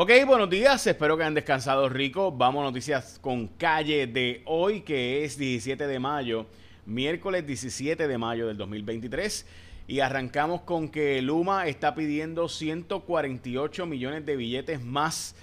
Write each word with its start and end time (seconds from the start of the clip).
Ok, 0.00 0.12
buenos 0.28 0.48
días, 0.48 0.86
espero 0.86 1.16
que 1.16 1.24
hayan 1.24 1.34
descansado 1.34 1.88
rico. 1.88 2.30
Vamos 2.30 2.60
a 2.60 2.66
noticias 2.66 3.18
con 3.20 3.48
calle 3.48 4.06
de 4.06 4.42
hoy, 4.44 4.82
que 4.82 5.24
es 5.24 5.36
17 5.36 5.88
de 5.88 5.98
mayo, 5.98 6.46
miércoles 6.86 7.44
17 7.44 8.06
de 8.06 8.16
mayo 8.16 8.46
del 8.46 8.56
2023. 8.56 9.44
Y 9.88 9.98
arrancamos 9.98 10.60
con 10.60 10.88
que 10.88 11.20
Luma 11.20 11.66
está 11.66 11.96
pidiendo 11.96 12.48
148 12.48 13.86
millones 13.86 14.24
de 14.24 14.36
billetes 14.36 14.80
más 14.84 15.34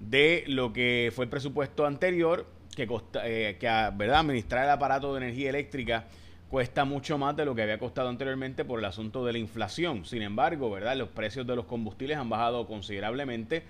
de 0.00 0.42
lo 0.48 0.72
que 0.72 1.12
fue 1.14 1.26
el 1.26 1.30
presupuesto 1.30 1.86
anterior, 1.86 2.48
que, 2.74 2.88
eh, 3.22 3.56
que 3.60 3.66
¿verdad? 3.94 4.18
administrar 4.18 4.64
el 4.64 4.70
aparato 4.70 5.14
de 5.14 5.24
energía 5.24 5.50
eléctrica 5.50 6.08
cuesta 6.48 6.84
mucho 6.84 7.18
más 7.18 7.36
de 7.36 7.44
lo 7.44 7.54
que 7.54 7.62
había 7.62 7.78
costado 7.78 8.08
anteriormente 8.08 8.64
por 8.64 8.78
el 8.78 8.84
asunto 8.84 9.24
de 9.24 9.32
la 9.32 9.38
inflación. 9.38 10.04
Sin 10.04 10.22
embargo, 10.22 10.70
¿verdad? 10.70 10.96
Los 10.96 11.08
precios 11.08 11.46
de 11.46 11.56
los 11.56 11.64
combustibles 11.64 12.16
han 12.16 12.28
bajado 12.28 12.66
considerablemente, 12.66 13.64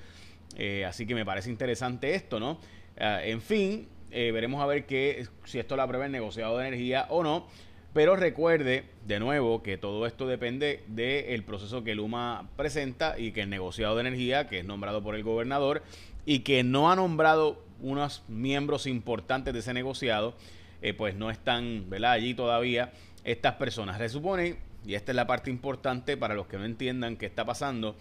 eh, 0.57 0.85
así 0.85 1.07
que 1.07 1.15
me 1.15 1.25
parece 1.25 1.51
interesante 1.51 2.15
esto, 2.15 2.39
¿no? 2.39 2.59
Ah, 2.99 3.21
en 3.25 3.41
fin, 3.41 3.89
eh, 4.11 4.31
veremos 4.33 4.63
a 4.63 4.67
ver 4.67 4.87
qué, 4.87 5.27
si 5.45 5.59
esto 5.59 5.77
lo 5.77 5.83
aprueba 5.83 6.07
el 6.07 6.13
negociado 6.13 6.59
de 6.59 6.69
energía 6.69 7.07
o 7.09 7.23
no. 7.23 7.47
Pero 7.95 8.17
recuerde, 8.17 8.85
de 9.07 9.21
nuevo, 9.21 9.63
que 9.63 9.79
todo 9.79 10.05
esto 10.07 10.27
depende 10.27 10.83
del 10.89 11.45
proceso 11.45 11.85
que 11.85 11.95
Luma 11.95 12.49
presenta 12.57 13.17
y 13.17 13.31
que 13.31 13.43
el 13.43 13.51
negociado 13.51 13.95
de 13.95 14.01
energía, 14.01 14.49
que 14.49 14.59
es 14.59 14.65
nombrado 14.65 15.01
por 15.01 15.15
el 15.15 15.23
gobernador 15.23 15.83
y 16.27 16.41
que 16.41 16.65
no 16.65 16.91
ha 16.91 16.97
nombrado 16.97 17.63
unos 17.81 18.25
miembros 18.27 18.89
importantes 18.89 19.55
de 19.55 19.61
ese 19.61 19.75
negociado, 19.75 20.35
eh, 20.83 20.95
pues 20.95 21.15
no 21.15 21.31
están 21.31 21.89
¿verdad? 21.89 22.13
allí 22.13 22.35
todavía 22.35 22.93
estas 23.25 23.55
personas. 23.55 23.99
Se 23.99 24.09
supone, 24.09 24.57
y 24.87 24.95
esta 24.95 25.13
es 25.13 25.17
la 25.17 25.27
parte 25.27 25.51
importante 25.51 26.17
para 26.17 26.35
los 26.35 26.47
que 26.47 26.59
no 26.59 26.65
entiendan 26.65 27.17
qué 27.17 27.27
está 27.27 27.45
pasando, 27.45 27.97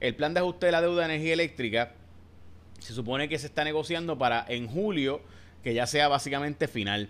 el 0.00 0.14
plan 0.14 0.34
de 0.34 0.40
ajuste 0.40 0.66
de 0.66 0.72
la 0.72 0.82
deuda 0.82 1.06
de 1.06 1.14
energía 1.14 1.32
eléctrica 1.32 1.92
se 2.78 2.92
supone 2.92 3.28
que 3.28 3.38
se 3.38 3.46
está 3.46 3.64
negociando 3.64 4.18
para 4.18 4.44
en 4.48 4.66
julio 4.68 5.22
que 5.64 5.74
ya 5.74 5.86
sea 5.86 6.08
básicamente 6.08 6.68
final. 6.68 7.08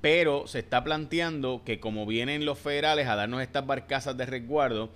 Pero 0.00 0.48
se 0.48 0.58
está 0.58 0.82
planteando 0.82 1.62
que 1.64 1.78
como 1.78 2.06
vienen 2.06 2.44
los 2.44 2.58
federales 2.58 3.06
a 3.06 3.14
darnos 3.14 3.42
estas 3.42 3.64
barcazas 3.66 4.16
de 4.16 4.26
resguardo, 4.26 4.90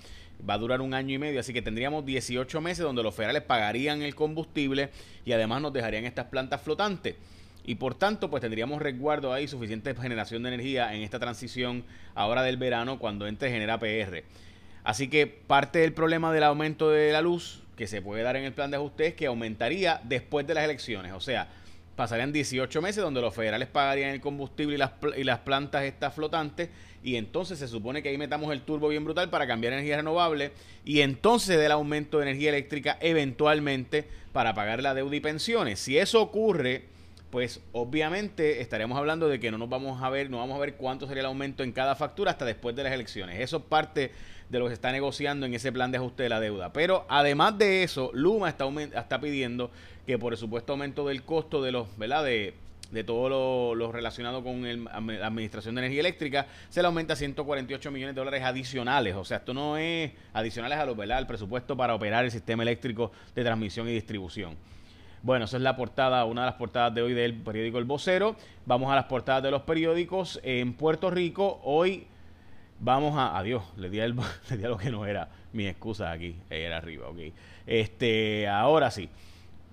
va 0.48 0.54
a 0.54 0.58
durar 0.58 0.80
un 0.80 0.94
año 0.94 1.14
y 1.14 1.19
medio, 1.19 1.38
así 1.38 1.52
que 1.52 1.62
tendríamos 1.62 2.04
18 2.04 2.60
meses 2.60 2.84
donde 2.84 3.02
los 3.02 3.14
federales 3.14 3.42
pagarían 3.42 4.02
el 4.02 4.14
combustible 4.14 4.91
y 5.24 5.32
además 5.32 5.62
nos 5.62 5.72
dejarían 5.72 6.04
estas 6.04 6.26
plantas 6.26 6.60
flotantes 6.60 7.14
y 7.67 7.75
por 7.75 7.95
tanto 7.95 8.31
pues 8.31 8.41
tendríamos 8.41 8.81
resguardo 8.81 9.33
ahí, 9.33 9.48
suficiente 9.48 9.95
generación 9.95 10.45
de 10.45 10.50
energía 10.50 10.95
en 10.95 11.03
esta 11.03 11.19
transición 11.19 11.84
ahora 12.14 12.42
del 12.42 12.56
verano 12.56 12.98
cuando 12.98 13.27
entre 13.27 13.50
genera 13.50 13.78
PR. 13.78 14.22
Así 14.84 15.09
que 15.09 15.27
parte 15.27 15.81
del 15.81 15.92
problema 15.92 16.33
del 16.33 16.44
aumento 16.44 16.91
de 16.91 17.11
la 17.11 17.20
luz 17.20 17.62
que 17.77 17.89
se 17.89 18.00
puede 18.00 18.22
dar 18.22 18.37
en 18.37 18.44
el 18.44 18.53
plan 18.53 18.70
de 18.70 18.77
ajuste 18.77 19.09
es 19.09 19.14
que 19.14 19.27
aumentaría 19.27 20.00
después 20.05 20.47
de 20.47 20.55
las 20.55 20.64
elecciones, 20.64 21.12
o 21.12 21.20
sea, 21.20 21.48
pasarían 21.97 22.33
18 22.33 22.81
meses 22.83 23.03
donde 23.03 23.20
los 23.20 23.34
federales 23.34 23.69
pagarían 23.69 24.11
el 24.11 24.20
combustible 24.20 24.77
y 24.77 24.78
las, 24.78 24.92
y 25.17 25.25
las 25.25 25.41
plantas 25.41 25.83
estas 25.83 26.14
flotantes 26.14 26.69
y 27.03 27.17
entonces 27.17 27.59
se 27.59 27.69
supone 27.69 28.03
que 28.03 28.11
ahí 28.11 28.19
metamos 28.19 28.53
el 28.53 28.62
turbo 28.62 28.89
bien 28.89 29.05
brutal 29.05 29.31
para 29.31 29.47
cambiar 29.47 29.72
energía 29.72 29.97
renovable 29.97 30.53
y 30.84 31.00
entonces 31.00 31.59
del 31.59 31.72
aumento 31.72 32.19
de 32.19 32.25
energía 32.25 32.50
eléctrica 32.50 32.98
eventualmente 33.00 34.05
para 34.33 34.55
pagar 34.55 34.83
la 34.83 34.94
deuda 34.94 35.17
y 35.17 35.20
pensiones. 35.20 35.81
Si 35.81 35.97
eso 35.98 36.20
ocurre, 36.20 36.95
pues 37.30 37.60
obviamente 37.72 38.60
estaremos 38.60 38.96
hablando 38.96 39.28
de 39.28 39.41
que 39.41 39.50
no 39.50 39.58
nos 39.58 39.69
vamos 39.69 40.02
a 40.02 40.10
ver, 40.10 40.30
no 40.30 40.38
vamos 40.38 40.56
a 40.56 40.60
ver 40.60 40.74
cuánto 40.74 41.06
sería 41.06 41.20
el 41.20 41.27
aumento 41.27 41.62
en 41.62 41.72
cada 41.72 41.94
factura 41.96 42.30
hasta 42.30 42.44
después 42.44 42.77
de 42.77 42.84
las 42.84 42.92
elecciones. 42.92 43.41
Eso 43.41 43.58
es 43.58 43.62
parte 43.64 44.12
de 44.48 44.58
lo 44.58 44.66
que 44.66 44.70
se 44.70 44.74
está 44.74 44.92
negociando 44.92 45.44
en 45.47 45.54
ese 45.54 45.72
plan 45.72 45.91
de 45.91 45.98
ajuste 45.98 46.22
de 46.22 46.28
la 46.28 46.41
deuda. 46.41 46.72
Pero 46.72 47.04
además 47.08 47.58
de 47.58 47.82
eso, 47.82 48.10
Luma 48.14 48.48
está, 48.48 48.66
está 48.94 49.20
pidiendo 49.20 49.70
que 50.06 50.19
por 50.19 50.32
el 50.32 50.38
supuesto 50.38 50.72
aumento 50.72 51.06
del 51.08 51.24
costo 51.24 51.62
de 51.62 51.72
los, 51.72 51.98
¿verdad? 51.98 52.24
De, 52.24 52.54
de 52.91 53.04
todo 53.04 53.74
lo, 53.74 53.92
relacionado 53.92 54.42
con 54.42 54.62
la 54.62 55.27
administración 55.27 55.74
de 55.74 55.80
energía 55.80 56.00
eléctrica, 56.00 56.47
se 56.69 56.81
le 56.81 56.87
aumenta 56.87 57.14
a 57.14 57.16
148 57.16 57.91
millones 57.91 58.14
de 58.14 58.20
dólares 58.20 58.43
adicionales. 58.44 59.14
O 59.16 59.25
sea, 59.25 59.38
esto 59.38 59.53
no 59.53 59.76
es 59.76 60.12
adicionales 60.32 60.78
a 60.78 60.87
lo, 60.87 60.94
¿verdad? 60.94 61.26
presupuesto 61.26 61.76
para 61.76 61.94
operar 61.94 62.25
el 62.25 62.31
sistema 62.31 62.62
eléctrico 62.62 63.10
de 63.34 63.43
transmisión 63.43 63.88
y 63.88 63.93
distribución. 63.93 64.56
Bueno, 65.22 65.47
esa 65.47 65.56
es 65.56 65.62
la 65.62 65.77
portada, 65.77 66.25
una 66.25 66.43
de 66.43 66.47
las 66.47 66.54
portadas 66.56 66.94
de 66.94 67.03
hoy 67.03 67.15
del 67.15 67.34
periódico 67.34 67.78
El 67.78 67.84
Vocero. 67.84 68.37
Vamos 68.65 68.93
a 68.93 68.94
las 68.94 69.06
portadas 69.06 69.43
de 69.43 69.50
los 69.50 69.62
periódicos. 69.62 70.41
En 70.43 70.75
Puerto 70.75 71.10
Rico, 71.10 71.60
hoy 71.65 72.06
vamos 72.78 73.16
a. 73.16 73.37
Adiós, 73.37 73.62
le 73.76 73.91
di, 73.91 73.99
el, 73.99 74.15
le 74.50 74.56
di 74.56 74.65
a 74.65 74.69
lo 74.69 74.76
que 74.76 74.91
no 74.91 75.06
era 75.06 75.28
mi 75.53 75.66
excusa 75.66 76.12
aquí. 76.12 76.37
Era 76.50 76.76
arriba, 76.76 77.09
ok. 77.09 77.19
Este, 77.66 78.47
ahora 78.47 78.91
sí. 78.91 79.09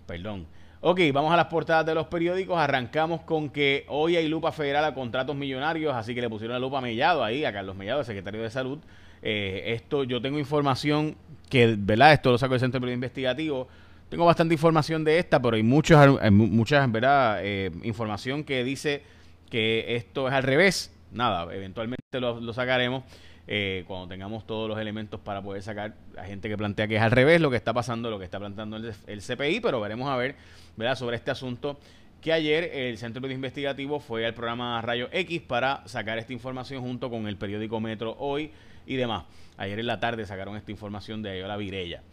Perdón. 0.08 0.48
Ok, 0.82 1.00
vamos 1.14 1.32
a 1.32 1.38
las 1.38 1.46
portadas 1.46 1.86
de 1.86 1.96
los 1.96 2.08
periódicos. 2.08 2.58
Arrancamos 2.58 3.22
con 3.22 3.50
que 3.50 3.86
hoy 3.88 4.18
hay 4.18 4.28
lupa 4.28 4.52
federal 4.52 4.84
a 4.84 4.94
contratos 4.94 5.36
millonarios, 5.36 5.94
así 5.96 6.14
que 6.14 6.22
le 6.22 6.30
pusieron 6.30 6.56
la 6.56 6.60
lupa 6.60 6.80
a 6.80 6.82
Mellado 6.82 7.24
ahí, 7.24 7.46
a 7.46 7.54
Carlos 7.54 7.76
Mellado, 7.76 8.02
el 8.02 8.06
secretario 8.06 8.42
de 8.42 8.50
Salud. 8.50 8.80
Eh, 9.22 9.74
esto, 9.74 10.04
yo 10.04 10.22
tengo 10.22 10.40
información 10.40 11.16
que, 11.50 11.76
¿verdad? 11.78 12.12
Esto 12.12 12.32
lo 12.32 12.38
saco 12.38 12.54
del 12.54 12.60
Centro 12.60 12.92
Investigativo 12.92 13.70
tengo 14.14 14.26
bastante 14.26 14.54
información 14.54 15.04
de 15.04 15.18
esta, 15.18 15.42
pero 15.42 15.56
hay, 15.56 15.64
muchos, 15.64 16.00
muchas, 16.32 16.92
¿verdad? 16.92 17.40
Eh, 17.42 17.72
información 17.82 18.44
que 18.44 18.64
dice 18.64 19.02
que 19.50 19.96
esto 19.96 20.28
es 20.28 20.34
al 20.36 20.44
revés. 20.44 20.94
Nada, 21.12 21.52
eventualmente 21.52 22.20
lo, 22.20 22.54
sacaremos 22.54 23.04
eh, 23.48 23.84
cuando 23.88 24.08
tengamos 24.08 24.46
todos 24.46 24.70
los 24.70 24.78
elementos 24.78 25.20
para 25.20 25.42
poder 25.42 25.64
sacar 25.64 25.96
a 26.16 26.26
gente 26.26 26.48
que 26.48 26.56
plantea 26.56 26.88
que 26.88 26.98
es 26.98 27.02
al 27.02 27.10
revés 27.10 27.42
lo 27.42 27.50
que 27.50 27.58
está 27.58 27.74
pasando, 27.74 28.12
lo 28.12 28.20
que 28.20 28.26
está 28.26 28.38
planteando 28.38 28.78
el, 28.78 28.94
el 29.08 29.22
CPI, 29.22 29.60
pero 29.62 29.82
veremos 29.82 30.08
a 30.08 30.16
ver, 30.16 30.36
¿verdad? 30.78 30.96
Sobre 30.96 31.16
este 31.16 31.32
asunto 31.32 31.80
que 32.22 32.32
ayer 32.32 32.70
el 32.72 33.00
Centro 33.00 33.28
de 33.28 33.34
Investigativo 33.34 34.00
fue 34.00 34.28
al 34.28 34.36
programa 34.36 34.80
Rayo 34.82 35.10
X 35.12 35.42
para 35.42 35.82
sacar 35.88 36.20
esta 36.20 36.34
información 36.34 36.84
junto 36.84 37.10
con 37.10 37.28
el 37.28 37.36
periódico 37.36 37.80
Metro 37.80 38.16
Hoy 38.20 38.52
y 38.86 38.96
demás. 38.96 39.26
Ayer 39.58 39.80
en 39.80 39.88
la 39.88 40.00
tarde 40.00 40.26
sacaron 40.28 40.56
esta 40.56 40.72
información 40.72 41.24
de 41.24 41.32
Ayola 41.32 41.58
Virella. 41.58 42.04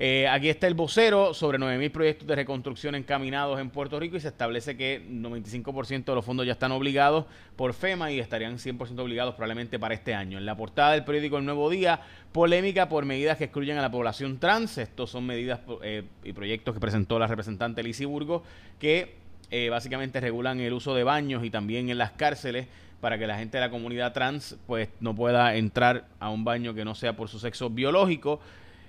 Eh, 0.00 0.28
aquí 0.28 0.48
está 0.48 0.68
el 0.68 0.74
vocero 0.74 1.34
sobre 1.34 1.58
9.000 1.58 1.90
proyectos 1.90 2.28
de 2.28 2.36
reconstrucción 2.36 2.94
encaminados 2.94 3.58
en 3.58 3.68
Puerto 3.68 3.98
Rico 3.98 4.16
y 4.16 4.20
se 4.20 4.28
establece 4.28 4.76
que 4.76 5.04
95% 5.04 6.04
de 6.04 6.14
los 6.14 6.24
fondos 6.24 6.46
ya 6.46 6.52
están 6.52 6.70
obligados 6.70 7.24
por 7.56 7.74
FEMA 7.74 8.12
y 8.12 8.20
estarían 8.20 8.58
100% 8.58 9.00
obligados 9.00 9.34
probablemente 9.34 9.76
para 9.76 9.94
este 9.94 10.14
año. 10.14 10.38
En 10.38 10.46
la 10.46 10.56
portada 10.56 10.92
del 10.92 11.04
periódico 11.04 11.38
El 11.38 11.46
Nuevo 11.46 11.68
Día, 11.68 12.00
polémica 12.30 12.88
por 12.88 13.06
medidas 13.06 13.38
que 13.38 13.44
excluyen 13.44 13.76
a 13.76 13.82
la 13.82 13.90
población 13.90 14.38
trans. 14.38 14.78
Estos 14.78 15.10
son 15.10 15.26
medidas 15.26 15.58
eh, 15.82 16.04
y 16.22 16.32
proyectos 16.32 16.74
que 16.74 16.80
presentó 16.80 17.18
la 17.18 17.26
representante 17.26 17.82
Lizy 17.82 18.04
Burgo 18.04 18.44
que 18.78 19.16
eh, 19.50 19.68
básicamente 19.68 20.20
regulan 20.20 20.60
el 20.60 20.74
uso 20.74 20.94
de 20.94 21.02
baños 21.02 21.42
y 21.44 21.50
también 21.50 21.88
en 21.88 21.98
las 21.98 22.12
cárceles 22.12 22.68
para 23.00 23.18
que 23.18 23.26
la 23.26 23.36
gente 23.36 23.56
de 23.56 23.62
la 23.62 23.70
comunidad 23.70 24.12
trans 24.12 24.58
pues 24.68 24.90
no 25.00 25.16
pueda 25.16 25.56
entrar 25.56 26.06
a 26.20 26.30
un 26.30 26.44
baño 26.44 26.72
que 26.72 26.84
no 26.84 26.94
sea 26.94 27.16
por 27.16 27.28
su 27.28 27.40
sexo 27.40 27.68
biológico. 27.68 28.38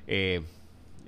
Eh, 0.05 0.41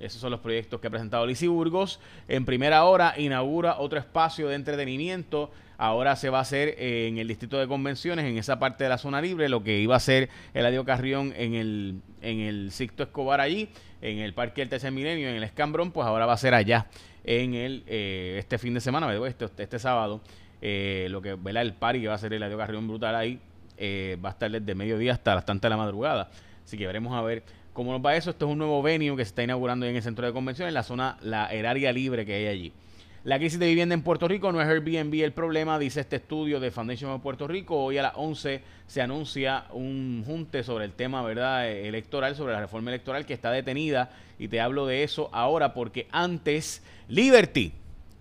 esos 0.02 0.20
son 0.20 0.30
los 0.30 0.40
proyectos 0.40 0.80
que 0.80 0.88
ha 0.88 0.90
presentado 0.90 1.24
Lizy 1.26 1.46
Burgos. 1.46 2.00
En 2.28 2.44
primera 2.44 2.84
hora 2.84 3.14
inaugura 3.16 3.78
otro 3.78 3.98
espacio 3.98 4.48
de 4.48 4.56
entretenimiento. 4.56 5.50
Ahora 5.78 6.16
se 6.16 6.28
va 6.28 6.38
a 6.38 6.42
hacer 6.42 6.76
en 6.78 7.18
el 7.18 7.26
distrito 7.28 7.58
de 7.58 7.66
convenciones, 7.66 8.24
en 8.24 8.36
esa 8.36 8.58
parte 8.58 8.84
de 8.84 8.90
la 8.90 8.98
zona 8.98 9.20
libre, 9.20 9.48
lo 9.48 9.64
que 9.64 9.80
iba 9.80 9.96
a 9.96 10.00
ser 10.00 10.28
el 10.54 10.66
Adio 10.66 10.84
Carrión 10.84 11.32
en 11.36 11.54
el, 11.54 12.00
en 12.20 12.40
el 12.40 12.68
Escobar 12.68 13.40
allí, 13.40 13.68
en 14.00 14.18
el 14.18 14.32
Parque 14.34 14.60
del 14.60 14.68
Tercer 14.68 14.92
Milenio, 14.92 15.28
en 15.28 15.36
el 15.36 15.42
Escambrón, 15.42 15.90
pues 15.90 16.06
ahora 16.06 16.26
va 16.26 16.34
a 16.34 16.36
ser 16.36 16.54
allá, 16.54 16.86
en 17.24 17.54
el 17.54 17.78
este 17.86 18.38
este 18.38 18.58
fin 18.58 18.74
de 18.74 18.80
semana, 18.80 19.12
este, 19.26 19.46
este 19.56 19.78
sábado, 19.80 20.20
eh, 20.60 21.08
lo 21.10 21.20
que, 21.20 21.34
¿verdad? 21.34 21.62
El 21.62 21.72
party 21.72 22.02
que 22.02 22.08
va 22.08 22.14
a 22.14 22.18
ser 22.18 22.32
el 22.32 22.42
Adio 22.44 22.58
Carrión 22.58 22.86
brutal 22.86 23.16
ahí, 23.16 23.40
eh, 23.76 24.16
va 24.24 24.28
a 24.28 24.32
estar 24.32 24.50
desde 24.50 24.74
mediodía 24.76 25.12
hasta 25.14 25.34
las 25.34 25.44
tantas 25.44 25.68
de 25.68 25.70
la 25.70 25.76
madrugada. 25.78 26.30
Así 26.64 26.78
que 26.78 26.86
veremos 26.86 27.12
a 27.12 27.22
ver 27.22 27.42
¿Cómo 27.72 27.92
nos 27.92 28.04
va 28.04 28.14
eso? 28.16 28.30
Esto 28.30 28.46
es 28.46 28.52
un 28.52 28.58
nuevo 28.58 28.82
venue 28.82 29.16
que 29.16 29.24
se 29.24 29.30
está 29.30 29.42
inaugurando 29.42 29.86
en 29.86 29.96
el 29.96 30.02
centro 30.02 30.26
de 30.26 30.32
convenciones, 30.32 30.70
en 30.70 30.74
la 30.74 30.82
zona, 30.82 31.16
la 31.22 31.46
área 31.46 31.92
libre 31.92 32.26
que 32.26 32.34
hay 32.34 32.46
allí. 32.46 32.72
La 33.24 33.38
crisis 33.38 33.60
de 33.60 33.68
vivienda 33.68 33.94
en 33.94 34.02
Puerto 34.02 34.26
Rico 34.26 34.50
no 34.50 34.60
es 34.60 34.66
Airbnb 34.66 35.22
el 35.22 35.32
problema, 35.32 35.78
dice 35.78 36.00
este 36.00 36.16
estudio 36.16 36.58
de 36.58 36.72
Foundation 36.72 37.12
of 37.12 37.22
Puerto 37.22 37.46
Rico. 37.46 37.76
Hoy 37.76 37.96
a 37.96 38.02
las 38.02 38.14
11 38.16 38.60
se 38.88 39.00
anuncia 39.00 39.66
un 39.70 40.24
junte 40.26 40.64
sobre 40.64 40.86
el 40.86 40.92
tema 40.92 41.22
verdad 41.22 41.70
electoral, 41.70 42.34
sobre 42.34 42.52
la 42.52 42.60
reforma 42.60 42.90
electoral 42.90 43.24
que 43.24 43.32
está 43.32 43.52
detenida. 43.52 44.10
Y 44.40 44.48
te 44.48 44.60
hablo 44.60 44.86
de 44.86 45.04
eso 45.04 45.30
ahora 45.32 45.72
porque 45.72 46.08
antes 46.10 46.82
Liberty 47.06 47.72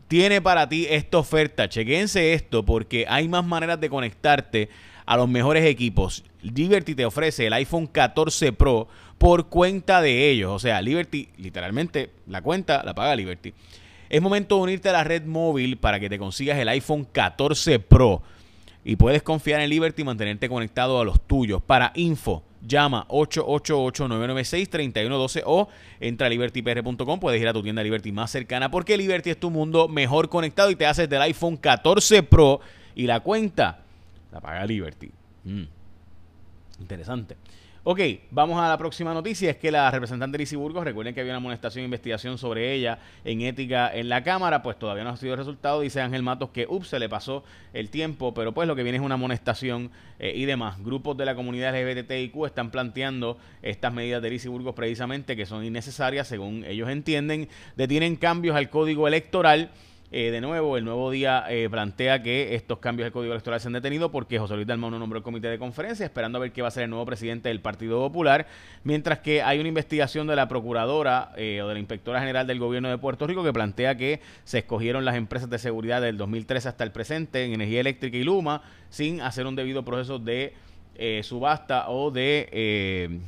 tiene 0.08 0.40
para 0.40 0.70
ti 0.70 0.86
esta 0.88 1.18
oferta. 1.18 1.68
Chequense 1.68 2.34
esto 2.34 2.64
porque 2.64 3.06
hay 3.10 3.28
más 3.28 3.44
maneras 3.44 3.82
de 3.82 3.90
conectarte 3.90 4.70
a 5.06 5.18
los 5.18 5.30
mejores 5.30 5.66
equipos. 5.66 6.24
Liberty 6.42 6.96
te 6.96 7.06
ofrece 7.06 7.48
el 7.48 7.54
iPhone 7.54 7.88
14 7.88 8.54
Pro 8.54 8.88
por 9.18 9.48
cuenta 9.48 10.02
de 10.02 10.30
ellos. 10.30 10.52
O 10.52 10.60
sea, 10.60 10.82
Liberty, 10.82 11.30
literalmente, 11.38 12.10
la 12.28 12.42
cuenta 12.42 12.84
la 12.84 12.94
paga 12.94 13.16
Liberty. 13.16 13.54
Es 14.10 14.22
momento 14.22 14.58
de 14.58 14.64
unirte 14.64 14.90
a 14.90 14.94
la 14.94 15.04
red 15.04 15.24
móvil 15.24 15.78
para 15.78 16.00
que 16.00 16.10
te 16.10 16.18
consigas 16.18 16.58
el 16.58 16.70
iPhone 16.70 17.08
14 17.12 17.80
Pro. 17.80 18.22
Y 18.84 18.96
puedes 18.96 19.22
confiar 19.22 19.62
en 19.62 19.70
Liberty 19.70 20.02
y 20.02 20.06
mantenerte 20.06 20.50
conectado 20.50 21.00
a 21.00 21.06
los 21.06 21.22
tuyos. 21.22 21.62
Para 21.62 21.92
info 21.96 22.44
llama 22.66 23.06
888-996-3112 23.10 25.44
o 25.46 25.68
entra 26.00 26.26
a 26.28 26.30
libertypr.com. 26.30 27.20
Puedes 27.20 27.42
ir 27.42 27.48
a 27.48 27.54
tu 27.54 27.64
tienda 27.64 27.82
Liberty 27.84 28.12
más 28.12 28.30
cercana 28.32 28.72
porque 28.72 28.98
Liberty 28.98 29.30
es 29.32 29.40
tu 29.40 29.50
mundo 29.50 29.88
mejor 29.88 30.30
conectado 30.30 30.70
y 30.72 30.76
te 30.76 30.86
haces 30.86 31.10
del 31.10 31.22
iPhone 31.22 31.56
14 31.58 32.24
Pro 32.24 32.62
y 32.96 33.08
la 33.08 33.22
cuenta 33.22 33.80
la 34.32 34.40
paga 34.40 34.66
Liberty. 34.66 35.12
Mm. 35.44 35.64
Interesante. 36.80 37.38
Ok, 37.84 38.00
vamos 38.30 38.62
a 38.62 38.70
la 38.70 38.78
próxima 38.78 39.12
noticia. 39.12 39.50
Es 39.50 39.58
que 39.58 39.72
la 39.72 39.90
representante 39.90 40.38
Lizzie 40.38 40.56
Burgos, 40.56 40.84
recuerden 40.84 41.16
que 41.16 41.22
había 41.22 41.32
una 41.32 41.38
amonestación 41.38 41.82
e 41.82 41.86
investigación 41.86 42.38
sobre 42.38 42.74
ella 42.74 43.00
en 43.26 43.42
ética 43.42 43.92
en 43.92 44.08
la 44.08 44.24
Cámara, 44.24 44.62
pues 44.62 44.78
todavía 44.78 45.04
no 45.04 45.10
ha 45.10 45.18
sido 45.18 45.36
resultado. 45.36 45.82
Dice 45.82 46.00
Ángel 46.00 46.22
Matos 46.22 46.52
que, 46.52 46.68
ups, 46.70 46.90
se 46.90 47.00
le 47.00 47.10
pasó 47.10 47.44
el 47.74 47.90
tiempo, 47.90 48.36
pero 48.36 48.54
pues 48.54 48.68
lo 48.68 48.76
que 48.76 48.84
viene 48.84 49.00
es 49.00 49.04
una 49.04 49.16
amonestación 49.16 49.90
eh, 50.20 50.32
y 50.36 50.46
demás. 50.46 50.78
Grupos 50.84 51.18
de 51.18 51.26
la 51.26 51.34
comunidad 51.34 51.74
LGBTIQ 51.76 52.46
están 52.46 52.70
planteando 52.70 53.40
estas 53.64 53.92
medidas 53.92 54.22
de 54.22 54.30
Lizzie 54.30 54.52
Burgos 54.52 54.76
precisamente 54.76 55.36
que 55.36 55.48
son 55.48 55.66
innecesarias, 55.66 56.28
según 56.28 56.64
ellos 56.66 56.88
entienden. 56.88 57.50
Detienen 57.78 58.16
cambios 58.16 58.56
al 58.56 58.70
código 58.70 59.08
electoral 59.08 59.72
eh, 60.14 60.30
de 60.30 60.42
nuevo, 60.42 60.76
el 60.76 60.84
nuevo 60.84 61.10
día 61.10 61.46
eh, 61.48 61.70
plantea 61.70 62.22
que 62.22 62.54
estos 62.54 62.80
cambios 62.80 63.06
del 63.06 63.14
Código 63.14 63.32
Electoral 63.32 63.62
se 63.62 63.68
han 63.68 63.74
detenido 63.74 64.12
porque 64.12 64.38
José 64.40 64.56
Luis 64.56 64.68
Dalmau 64.68 64.92
no 64.92 65.00
nombró 65.00 65.20
el 65.20 65.24
comité 65.24 65.48
de 65.48 65.58
conferencia, 65.58 66.06
esperando 66.06 66.38
a 66.38 66.42
ver 66.42 66.52
qué 66.52 66.62
va 66.62 66.68
a 66.68 66.72
ser 66.72 66.84
el 66.84 66.90
nuevo 66.90 67.06
presidente 67.06 67.48
del 67.48 67.62
Partido 67.62 67.98
Popular, 68.00 68.46
mientras 68.84 69.20
que 69.20 69.42
hay 69.42 69.60
una 69.60 69.70
investigación 69.70 70.28
de 70.28 70.36
la 70.36 70.50
Procuradora 70.50 71.32
eh, 71.38 71.62
o 71.62 71.68
de 71.70 71.76
la 71.76 71.80
Inspectora 71.80 72.20
General 72.20 72.46
del 72.46 72.60
Gobierno 72.60 72.90
de 72.90 72.98
Puerto 72.98 73.26
Rico 73.26 73.42
que 73.42 73.54
plantea 73.54 73.96
que 73.96 74.20
se 74.44 74.60
escogieron 74.60 75.06
las 75.06 75.16
empresas 75.16 75.50
de 75.50 75.60
seguridad 75.60 76.02
del 76.02 76.18
2013 76.18 76.68
hasta 76.68 76.84
el 76.84 76.92
presente 76.92 77.46
en 77.46 77.54
energía 77.54 77.80
eléctrica 77.80 78.18
y 78.18 78.24
Luma 78.26 78.64
sin 78.90 79.22
hacer 79.22 79.46
un 79.46 79.56
debido 79.56 79.86
proceso 79.86 80.20
de 80.20 80.54
subasta 81.24 81.90
o 81.90 82.12
de, 82.12 83.22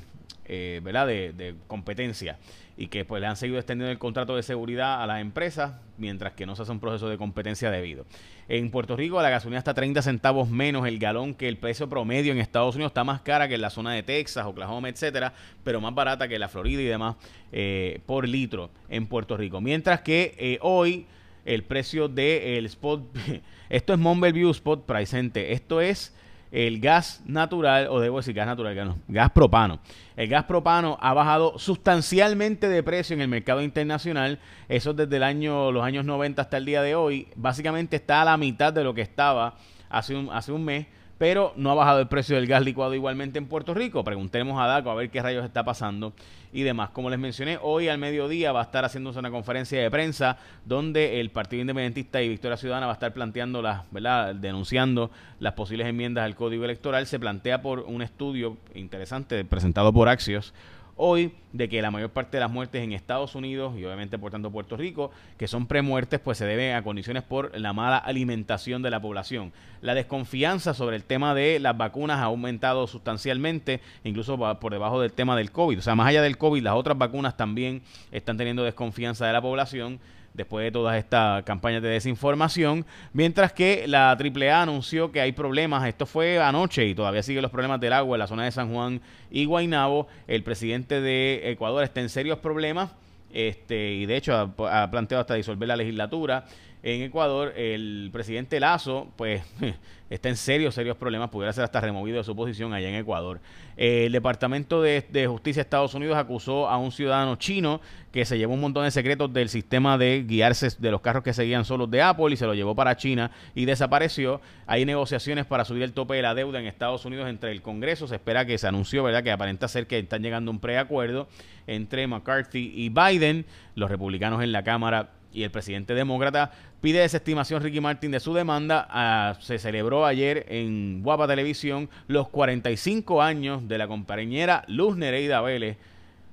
¿verdad? 0.48 1.08
de 1.08 1.56
competencia 1.68 2.38
y 2.76 2.88
que 2.88 3.06
pues 3.06 3.22
le 3.22 3.28
han 3.28 3.36
seguido 3.36 3.60
extendiendo 3.60 3.92
el 3.92 4.00
contrato 4.00 4.36
de 4.36 4.44
seguridad 4.44 5.02
a 5.04 5.08
las 5.08 5.22
empresas 5.22 5.74
mientras 5.98 6.34
que 6.34 6.46
no 6.46 6.56
se 6.56 6.64
hace 6.64 6.72
un 6.72 6.80
proceso 6.80 7.08
de 7.08 7.18
competencia 7.18 7.70
debido. 7.70 8.06
En 8.50 8.72
Puerto 8.72 8.96
Rico 8.96 9.22
la 9.22 9.30
gasolina 9.30 9.60
está 9.60 9.74
30 9.74 10.02
centavos 10.02 10.50
menos 10.50 10.88
el 10.88 10.98
galón 10.98 11.36
que 11.36 11.48
el 11.48 11.58
precio 11.58 11.88
promedio 11.88 12.34
en 12.34 12.40
Estados 12.40 12.76
Unidos 12.76 12.90
está 12.90 13.04
más 13.04 13.22
cara 13.22 13.48
que 13.48 13.56
en 13.56 13.62
la 13.62 13.70
zona 13.70 13.94
de 13.94 14.02
Texas, 14.02 14.46
Oklahoma, 14.46 14.90
etcétera, 14.90 15.34
pero 15.64 15.82
más 15.82 15.94
barata 15.94 16.28
que 16.28 16.40
la 16.40 16.50
Florida 16.50 16.82
y 16.82 16.86
demás 16.86 17.16
eh, 17.52 18.00
por 18.06 18.28
litro 18.28 18.72
en 18.90 19.06
Puerto 19.06 19.38
Rico. 19.38 19.62
Mientras 19.62 20.02
que 20.02 20.36
eh, 20.40 20.58
hoy 20.62 21.06
el 21.46 21.64
precio 21.64 22.08
del 22.08 22.66
spot, 22.66 23.04
esto 23.70 23.94
es 23.94 24.00
Mumble 24.00 24.50
Spot 24.50 24.84
Price, 24.86 25.16
gente, 25.16 25.54
esto 25.54 25.80
es 25.80 26.16
el 26.54 26.80
gas 26.80 27.24
natural, 27.26 27.88
o 27.90 28.00
debo 28.00 28.18
decir 28.18 28.36
gas 28.36 28.46
natural, 28.46 28.76
no, 28.86 29.00
gas 29.08 29.32
propano. 29.32 29.80
El 30.16 30.30
gas 30.30 30.44
propano 30.44 31.00
ha 31.02 31.12
bajado 31.12 31.58
sustancialmente 31.58 32.70
de 32.70 32.84
precio 32.84 33.16
en 33.16 33.22
el 33.22 33.28
mercado 33.28 33.64
internacional. 33.64 34.38
Eso 34.70 34.94
desde 34.94 35.18
el 35.18 35.24
año, 35.24 35.72
los 35.72 35.84
años 35.84 36.06
90 36.06 36.44
hasta 36.44 36.58
el 36.58 36.66
día 36.66 36.84
de 36.84 36.94
hoy. 36.94 37.28
Básicamente 37.36 37.96
está 37.96 38.22
a 38.22 38.26
la 38.26 38.38
mitad 38.38 38.72
de 38.72 38.84
lo 38.84 38.94
que 38.94 39.02
estaba 39.02 39.56
hace 39.90 40.16
un, 40.16 40.30
hace 40.32 40.52
un 40.52 40.64
mes 40.64 40.86
pero 41.24 41.54
no 41.56 41.72
ha 41.72 41.74
bajado 41.74 42.02
el 42.02 42.08
precio 42.08 42.36
del 42.36 42.48
gas 42.48 42.66
licuado 42.66 42.94
igualmente 42.94 43.38
en 43.38 43.46
Puerto 43.46 43.74
Rico. 43.74 44.04
Preguntemos 44.04 44.60
a 44.60 44.68
DACO 44.68 44.92
a 44.92 44.96
ver 44.96 45.10
qué 45.10 45.22
rayos 45.22 45.46
está 45.46 45.64
pasando 45.64 46.12
y 46.52 46.64
demás. 46.64 46.90
Como 46.90 47.10
les 47.10 47.18
mencioné, 47.18 47.58
hoy 47.62 47.88
al 47.88 47.98
mediodía 47.98 48.52
va 48.52 48.60
a 48.60 48.64
estar 48.64 48.84
haciéndose 48.84 49.20
una 49.20 49.32
conferencia 49.32 49.82
de 49.82 49.90
prensa 49.90 50.36
donde 50.66 51.22
el 51.22 51.30
Partido 51.30 51.62
Independentista 51.62 52.22
y 52.22 52.28
Victoria 52.28 52.58
Ciudadana 52.58 52.88
va 52.88 52.92
a 52.92 52.96
estar 52.96 53.14
planteando 53.14 53.62
las, 53.62 53.90
¿verdad? 53.90 54.36
denunciando 54.36 55.12
las 55.40 55.54
posibles 55.54 55.88
enmiendas 55.88 56.26
al 56.26 56.36
Código 56.36 56.66
Electoral. 56.66 57.08
Se 57.08 57.22
plantea 57.22 57.62
por 57.62 57.80
un 57.80 58.02
estudio 58.02 58.58
interesante 58.76 59.46
presentado 59.46 59.94
por 59.94 60.10
Axios 60.10 60.54
hoy 60.96 61.34
de 61.52 61.70
que 61.70 61.82
la 61.82 61.92
mayor 61.92 62.10
parte 62.10 62.38
de 62.38 62.42
las 62.42 62.52
muertes 62.52 62.84
en 62.84 62.94
Estados 62.94 63.36
Unidos 63.36 63.74
y 63.78 63.86
obviamente 63.86 64.18
por 64.18 64.32
tanto 64.32 64.52
Puerto 64.52 64.78
Rico, 64.78 65.12
que 65.38 65.48
son 65.48 65.68
premuertes, 65.68 66.20
pues 66.20 66.38
se 66.38 66.46
deben 66.46 66.76
a 66.76 66.84
condiciones 66.84 67.24
por 67.24 67.58
la 67.60 67.74
mala 67.74 67.98
alimentación 67.98 68.82
de 68.82 68.90
la 68.90 69.02
población. 69.02 69.54
La 69.82 69.94
desconfianza 69.94 70.74
sobre 70.74 70.96
el 70.96 71.04
tema 71.04 71.36
de 71.36 71.60
las 71.60 71.78
vacunas 71.78 72.20
ha 72.20 72.26
aumentado 72.26 72.88
sustancialmente, 72.88 73.82
incluso 74.04 74.38
por 74.60 74.72
debajo 74.72 75.02
del 75.02 75.14
tema 75.14 75.36
del 75.36 75.52
COVID. 75.52 75.80
O 75.80 75.82
sea, 75.82 75.96
más 75.96 76.08
allá 76.08 76.22
del 76.22 76.38
COVID, 76.38 76.64
las 76.64 76.76
otras 76.76 76.98
vacunas 76.98 77.38
también 77.38 77.82
están 78.12 78.38
teniendo 78.38 78.64
desconfianza 78.64 79.28
de 79.28 79.34
la 79.34 79.42
población 79.42 80.00
después 80.34 80.64
de 80.66 80.72
todas 80.72 80.98
estas 80.98 81.44
campañas 81.44 81.82
de 81.82 81.90
desinformación, 81.90 82.86
mientras 83.14 83.54
que 83.54 83.88
la 83.88 84.12
AAA 84.12 84.62
anunció 84.62 85.12
que 85.12 85.22
hay 85.22 85.32
problemas, 85.32 85.88
esto 85.88 86.06
fue 86.06 86.40
anoche 86.40 86.86
y 86.86 86.96
todavía 86.96 87.24
siguen 87.24 87.42
los 87.42 87.52
problemas 87.52 87.80
del 87.80 87.94
agua 87.94 88.16
en 88.16 88.20
la 88.20 88.28
zona 88.28 88.46
de 88.46 88.52
San 88.52 88.74
Juan 88.74 89.02
y 89.30 89.46
Guaynabo, 89.46 90.08
el 90.28 90.44
presidente 90.44 91.02
de 91.02 91.52
Ecuador 91.52 91.84
está 91.84 92.02
en 92.02 92.10
serios 92.10 92.40
problemas 92.40 92.92
este, 93.32 93.94
y 93.94 94.06
de 94.06 94.16
hecho 94.16 94.34
ha, 94.36 94.84
ha 94.84 94.92
planteado 94.92 95.22
hasta 95.22 95.34
disolver 95.34 95.68
la 95.68 95.76
legislatura 95.76 96.46
en 96.84 97.02
Ecuador, 97.02 97.54
el 97.56 98.10
presidente 98.12 98.60
Lazo, 98.60 99.08
pues 99.16 99.42
está 100.10 100.28
en 100.28 100.36
serios, 100.36 100.76
serios 100.76 100.98
problemas, 100.98 101.30
pudiera 101.30 101.54
ser 101.54 101.64
hasta 101.64 101.80
removido 101.80 102.18
de 102.18 102.26
su 102.26 102.36
posición 102.36 102.74
allá 102.74 102.90
en 102.90 102.96
Ecuador. 102.96 103.40
el 103.78 104.12
Departamento 104.12 104.82
de, 104.82 105.02
Justicia 105.30 105.62
de 105.62 105.64
Estados 105.64 105.94
Unidos 105.94 106.18
acusó 106.18 106.68
a 106.68 106.78
un 106.78 106.92
ciudadano 106.92 107.38
chino 107.38 107.80
que 108.12 108.26
se 108.26 108.38
llevó 108.38 108.54
un 108.54 108.60
montón 108.60 108.84
de 108.84 108.92
secretos 108.92 109.32
del 109.32 109.48
sistema 109.48 109.98
de 109.98 110.26
guiarse 110.28 110.68
de 110.78 110.92
los 110.92 111.00
carros 111.00 111.24
que 111.24 111.32
seguían 111.32 111.64
solos 111.64 111.90
de 111.90 112.02
Apple 112.02 112.34
y 112.34 112.36
se 112.36 112.46
lo 112.46 112.54
llevó 112.54 112.76
para 112.76 112.98
China 112.98 113.32
y 113.56 113.64
desapareció. 113.64 114.42
Hay 114.68 114.84
negociaciones 114.84 115.46
para 115.46 115.64
subir 115.64 115.84
el 115.84 115.94
tope 115.94 116.16
de 116.16 116.22
la 116.22 116.36
deuda 116.36 116.60
en 116.60 116.68
Estados 116.68 117.06
Unidos 117.06 117.30
entre 117.30 117.52
el 117.52 117.62
Congreso. 117.62 118.10
Se 118.10 118.16
espera 118.16 118.46
que 118.46 118.58
se 118.58 118.68
anunció, 118.68 119.04
¿verdad?, 119.04 119.24
que 119.24 119.32
aparenta 119.32 119.70
ser 119.70 119.88
que 119.88 120.00
están 120.00 120.22
llegando 120.22 120.52
un 120.52 120.60
preacuerdo 120.60 121.30
entre 121.66 122.06
McCarthy 122.08 122.74
y 122.76 122.90
Biden, 122.90 123.46
los 123.74 123.90
republicanos 123.90 124.44
en 124.44 124.52
la 124.52 124.64
Cámara 124.64 125.12
y 125.34 125.44
el 125.44 125.52
presidente 125.52 125.94
demócrata 125.94 126.52
pide 126.82 127.00
desestimación 127.00 127.62
Ricky 127.62 127.82
Martin 127.82 128.12
de 128.12 128.20
su 128.20 128.34
demanda. 128.34 128.88
Ah, 128.90 129.36
se 129.42 129.58
celebró 129.58 130.06
ayer 130.06 130.46
en 130.50 131.02
Guapa 131.02 131.28
Televisión 131.28 131.90
los 132.08 132.30
45 132.30 133.22
años 133.22 133.68
de 133.68 133.78
la 133.78 133.88
compañera 133.88 134.64
Luz 134.68 134.96
Nereida 134.96 135.42
Vélez. 135.42 135.78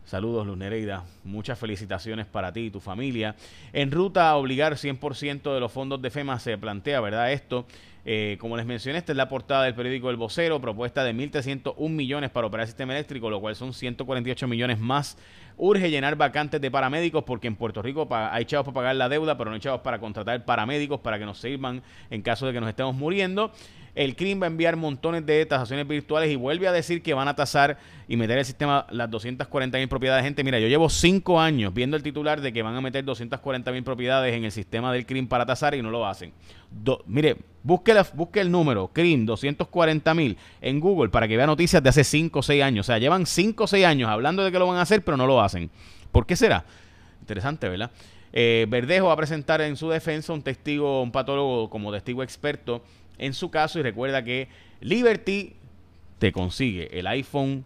Saludos, 0.04 0.46
Luz 0.46 0.58
Nereida. 0.58 1.04
Muchas 1.24 1.58
felicitaciones 1.58 2.26
para 2.26 2.52
ti 2.52 2.60
y 2.62 2.70
tu 2.70 2.80
familia. 2.80 3.36
En 3.72 3.90
ruta 3.90 4.28
a 4.28 4.36
obligar 4.36 4.74
100% 4.74 5.54
de 5.54 5.60
los 5.60 5.70
fondos 5.70 6.02
de 6.02 6.10
FEMA 6.10 6.38
se 6.40 6.58
plantea, 6.58 7.00
¿verdad? 7.00 7.32
Esto 7.32 7.66
eh, 8.04 8.36
como 8.40 8.56
les 8.56 8.66
mencioné, 8.66 8.98
esta 8.98 9.12
es 9.12 9.16
la 9.16 9.28
portada 9.28 9.64
del 9.64 9.74
periódico 9.74 10.10
El 10.10 10.16
Vocero, 10.16 10.60
propuesta 10.60 11.04
de 11.04 11.14
1.301 11.14 11.88
millones 11.90 12.30
para 12.30 12.46
operar 12.46 12.62
el 12.62 12.68
sistema 12.68 12.94
eléctrico, 12.94 13.28
lo 13.28 13.40
cual 13.40 13.56
son 13.56 13.72
148 13.72 14.48
millones 14.48 14.78
más. 14.78 15.18
Urge 15.56 15.90
llenar 15.90 16.16
vacantes 16.16 16.60
de 16.60 16.70
paramédicos 16.70 17.24
porque 17.24 17.46
en 17.46 17.56
Puerto 17.56 17.82
Rico 17.82 18.08
hay 18.10 18.46
chavos 18.46 18.66
para 18.66 18.74
pagar 18.74 18.96
la 18.96 19.08
deuda, 19.08 19.36
pero 19.36 19.50
no 19.50 19.54
hay 19.54 19.60
chavos 19.60 19.82
para 19.82 19.98
contratar 19.98 20.44
paramédicos 20.44 21.00
para 21.00 21.18
que 21.18 21.26
nos 21.26 21.38
sirvan 21.38 21.82
en 22.08 22.22
caso 22.22 22.46
de 22.46 22.54
que 22.54 22.60
nos 22.60 22.70
estemos 22.70 22.94
muriendo. 22.94 23.52
El 23.94 24.16
CRIM 24.16 24.40
va 24.40 24.46
a 24.46 24.48
enviar 24.48 24.76
montones 24.76 25.26
de 25.26 25.44
tasaciones 25.46 25.86
virtuales 25.86 26.30
y 26.30 26.36
vuelve 26.36 26.68
a 26.68 26.72
decir 26.72 27.02
que 27.02 27.14
van 27.14 27.28
a 27.28 27.34
tasar 27.34 27.78
y 28.08 28.16
meter 28.16 28.38
el 28.38 28.44
sistema 28.44 28.86
las 28.90 29.10
240 29.10 29.78
mil 29.78 29.88
propiedades. 29.88 30.24
Gente, 30.24 30.44
mira, 30.44 30.58
yo 30.58 30.68
llevo 30.68 30.88
cinco 30.88 31.40
años 31.40 31.74
viendo 31.74 31.96
el 31.96 32.02
titular 32.02 32.40
de 32.40 32.52
que 32.52 32.62
van 32.62 32.76
a 32.76 32.80
meter 32.80 33.04
240 33.04 33.72
mil 33.72 33.82
propiedades 33.82 34.34
en 34.34 34.44
el 34.44 34.52
sistema 34.52 34.92
del 34.92 35.06
CRIM 35.06 35.26
para 35.26 35.44
tasar 35.44 35.74
y 35.74 35.82
no 35.82 35.90
lo 35.90 36.06
hacen. 36.06 36.32
mire, 37.06 37.36
busque, 37.62 37.94
busque 38.14 38.40
el 38.40 38.50
número 38.50 38.88
CRIM 38.92 39.26
240 39.26 40.14
mil 40.14 40.36
en 40.60 40.80
Google 40.80 41.10
para 41.10 41.26
que 41.26 41.36
vea 41.36 41.46
noticias 41.46 41.82
de 41.82 41.88
hace 41.88 42.04
5 42.04 42.38
o 42.38 42.42
6 42.42 42.62
años. 42.62 42.86
O 42.86 42.88
sea, 42.88 42.98
llevan 42.98 43.26
5 43.26 43.64
o 43.64 43.66
6 43.66 43.84
años 43.86 44.08
hablando 44.08 44.44
de 44.44 44.52
que 44.52 44.58
lo 44.58 44.66
van 44.66 44.78
a 44.78 44.82
hacer, 44.82 45.02
pero 45.02 45.16
no 45.16 45.26
lo 45.26 45.40
hacen. 45.40 45.70
¿Por 46.12 46.26
qué 46.26 46.36
será? 46.36 46.64
Interesante, 47.20 47.68
¿verdad? 47.68 47.90
Eh, 48.32 48.66
Verdejo 48.68 49.06
va 49.06 49.14
a 49.14 49.16
presentar 49.16 49.60
en 49.60 49.76
su 49.76 49.88
defensa 49.88 50.32
un 50.32 50.42
testigo, 50.42 51.02
un 51.02 51.10
patólogo 51.10 51.68
como 51.68 51.92
testigo 51.92 52.22
experto 52.22 52.82
en 53.20 53.34
su 53.34 53.50
caso 53.50 53.78
y 53.78 53.82
recuerda 53.82 54.24
que 54.24 54.48
Liberty 54.80 55.52
te 56.18 56.32
consigue 56.32 56.98
el 56.98 57.06
iPhone 57.06 57.64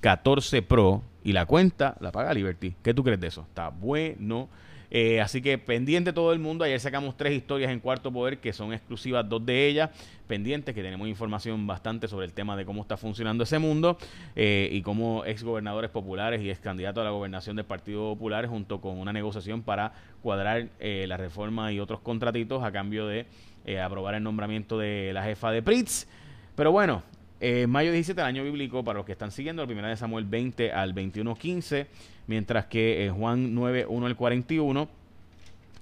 14 0.00 0.62
Pro 0.62 1.02
y 1.24 1.32
la 1.32 1.46
cuenta 1.46 1.96
la 2.00 2.12
paga 2.12 2.34
Liberty. 2.34 2.74
¿Qué 2.82 2.92
tú 2.92 3.02
crees 3.02 3.20
de 3.20 3.28
eso? 3.28 3.42
Está 3.48 3.70
bueno. 3.70 4.48
Eh, 4.90 5.20
así 5.20 5.42
que 5.42 5.58
pendiente 5.58 6.12
todo 6.12 6.32
el 6.32 6.38
mundo. 6.38 6.64
Ayer 6.64 6.78
sacamos 6.80 7.16
tres 7.16 7.34
historias 7.34 7.70
en 7.70 7.80
Cuarto 7.80 8.12
Poder 8.12 8.38
que 8.38 8.52
son 8.52 8.72
exclusivas, 8.72 9.28
dos 9.28 9.44
de 9.44 9.66
ellas 9.66 9.90
pendientes, 10.26 10.74
que 10.74 10.82
tenemos 10.82 11.08
información 11.08 11.66
bastante 11.66 12.08
sobre 12.08 12.26
el 12.26 12.32
tema 12.32 12.56
de 12.56 12.64
cómo 12.64 12.82
está 12.82 12.96
funcionando 12.96 13.44
ese 13.44 13.58
mundo 13.58 13.98
eh, 14.34 14.68
y 14.72 14.82
cómo 14.82 15.24
ex 15.24 15.44
gobernadores 15.44 15.90
populares 15.90 16.40
y 16.42 16.50
ex 16.50 16.60
candidatos 16.60 17.02
a 17.02 17.04
la 17.04 17.10
gobernación 17.10 17.56
del 17.56 17.64
Partido 17.64 18.14
Popular, 18.14 18.46
junto 18.46 18.80
con 18.80 18.98
una 18.98 19.12
negociación 19.12 19.62
para 19.62 19.92
cuadrar 20.22 20.68
eh, 20.80 21.06
la 21.08 21.16
reforma 21.16 21.72
y 21.72 21.80
otros 21.80 22.00
contratitos 22.00 22.64
a 22.64 22.72
cambio 22.72 23.06
de 23.06 23.26
eh, 23.66 23.80
aprobar 23.80 24.14
el 24.14 24.22
nombramiento 24.22 24.78
de 24.78 25.10
la 25.12 25.24
jefa 25.24 25.50
de 25.50 25.62
Pritz. 25.62 26.06
Pero 26.54 26.72
bueno, 26.72 27.02
eh, 27.40 27.66
mayo 27.66 27.92
17 27.92 28.18
el 28.18 28.26
año 28.26 28.44
bíblico, 28.44 28.82
para 28.82 28.98
los 28.98 29.06
que 29.06 29.12
están 29.12 29.30
siguiendo, 29.30 29.62
la 29.62 29.66
primera 29.66 29.88
de 29.88 29.96
Samuel 29.96 30.24
20 30.24 30.72
al 30.72 30.94
21.15, 30.94 31.86
mientras 32.28 32.66
que 32.66 33.06
eh, 33.06 33.10
Juan 33.10 33.54
9, 33.54 33.86
1 33.86 34.06
al 34.06 34.16
41, 34.16 34.88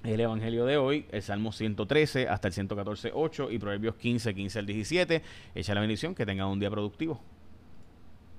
el 0.02 0.20
Evangelio 0.20 0.64
de 0.64 0.76
hoy, 0.76 1.06
el 1.12 1.22
Salmo 1.22 1.52
113 1.52 2.28
hasta 2.28 2.48
el 2.48 2.54
114, 2.54 3.12
8 3.14 3.50
y 3.52 3.58
Proverbios 3.58 3.94
15, 3.96 4.34
15 4.34 4.58
al 4.58 4.66
17. 4.66 5.22
Echa 5.54 5.74
la 5.74 5.80
bendición, 5.80 6.14
que 6.14 6.26
tengan 6.26 6.48
un 6.48 6.58
día 6.58 6.70
productivo. 6.70 7.20